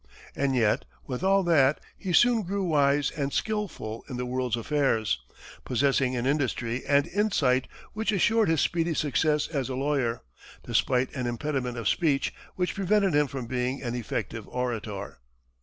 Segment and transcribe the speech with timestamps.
[0.35, 5.19] And yet, with all that, he soon grew wise and skillful in the world's affairs,
[5.63, 10.23] possessing an industry and insight which assured his speedy success as a lawyer,
[10.65, 15.19] despite an impediment of speech which prevented him from being an effective orator.